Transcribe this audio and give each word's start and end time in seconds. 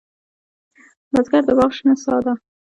بزګر 1.11 1.41
د 1.47 1.49
باغ 1.57 1.71
شنه 1.77 1.95
سا 2.03 2.15
ده 2.25 2.33